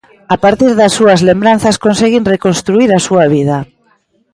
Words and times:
A 0.35 0.37
partir 0.43 0.71
das 0.79 0.95
súas 0.97 1.19
lembranzas 1.29 1.79
conseguín 1.85 2.23
reconstruír 2.33 2.89
a 2.93 3.03
súa 3.07 3.25
vida. 3.35 3.57